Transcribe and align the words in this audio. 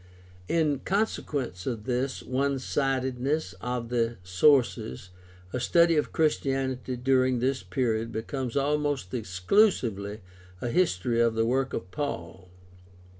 In 0.47 0.79
consequence 0.79 1.67
of 1.67 1.83
this 1.83 2.23
one 2.23 2.57
sidedness 2.57 3.53
of 3.61 3.89
the 3.89 4.17
sources 4.23 5.11
a 5.53 5.59
study 5.59 5.95
of 5.95 6.11
Christianity 6.11 6.97
during 6.97 7.37
this 7.37 7.61
period 7.61 8.11
becomes 8.11 8.57
almost 8.57 9.13
exclusively 9.13 10.21
a 10.59 10.69
history 10.69 11.21
of 11.21 11.35
the 11.35 11.45
work 11.45 11.71
of 11.73 11.91
Paul. 11.91 12.49